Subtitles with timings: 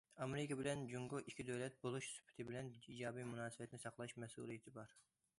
[0.25, 4.97] ئامېرىكا بىلەن جۇڭگو ئىككى چوڭ دۆلەت بولۇش سۈپىتى بىلەن، ئىجابىي مۇناسىۋەتنى ساقلاش مەسئۇلىيىتى بار.